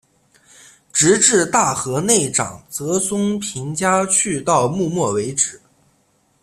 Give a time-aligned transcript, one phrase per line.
[0.91, 5.61] 直至大河内长泽松平家去到幕末为止。